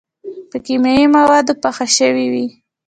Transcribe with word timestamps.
پۀ 0.49 0.57
کيماوي 0.65 1.05
موادو 1.15 1.53
پاخۀ 1.61 1.85
شوي 1.97 2.25
وي 2.33 2.45